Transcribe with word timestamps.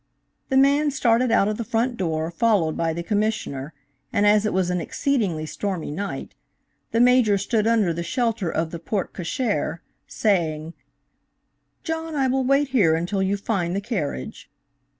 The 0.49 0.57
man 0.57 0.89
started 0.89 1.29
out 1.31 1.47
of 1.47 1.57
the 1.57 1.63
front 1.63 1.95
door 1.95 2.31
followed 2.31 2.75
by 2.75 2.91
the 2.91 3.03
Commissioner 3.03 3.71
and 4.11 4.25
as 4.25 4.47
it 4.47 4.51
was 4.51 4.71
an 4.71 4.81
exceedingly 4.81 5.45
stormy 5.45 5.91
night, 5.91 6.33
the 6.89 6.99
Major 6.99 7.37
stood 7.37 7.67
under 7.67 7.93
the 7.93 8.01
shelter 8.01 8.49
of 8.51 8.71
the 8.71 8.79
porte 8.79 9.13
cochère, 9.13 9.77
saying: 10.07 10.73
"John, 11.83 12.15
I 12.15 12.25
will 12.25 12.43
wait 12.43 12.69
here 12.69 12.95
until 12.95 13.21
you 13.21 13.37
find 13.37 13.75
the 13.75 13.79
carriage." 13.79 14.49